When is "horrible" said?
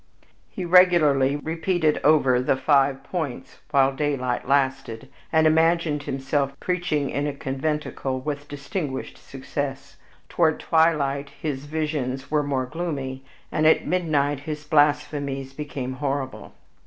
15.93-16.53